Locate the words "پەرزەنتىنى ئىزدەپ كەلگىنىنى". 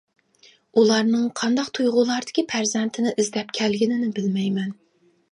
2.53-4.09